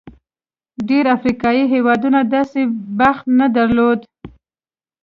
ډېری 0.87 1.09
افریقايي 1.17 1.63
هېوادونو 1.73 2.19
داسې 2.35 2.61
بخت 2.99 3.25
نه 3.39 3.47
درلود. 3.55 3.99